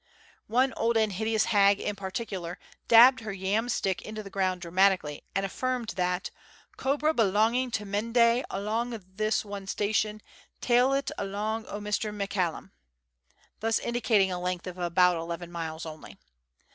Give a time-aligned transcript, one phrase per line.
[0.47, 2.57] One old and hideous hag, in particular,
[2.87, 6.31] dabbed her yam stick into the ground dramatically, and affirmed that
[6.75, 10.23] "Cobra belonging to mindai, along o' this one station,
[10.59, 12.11] tail like it along o' Mr.
[12.11, 12.71] MeCallum!"
[13.59, 16.17] (thus indicating a length of about eleven miles only